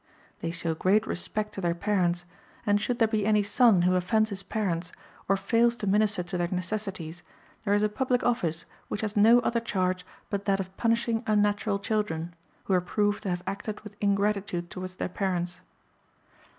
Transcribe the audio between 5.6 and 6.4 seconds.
to minister to